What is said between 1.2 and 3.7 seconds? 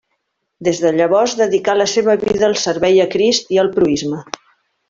dedicà la seva vida al servei a Crist i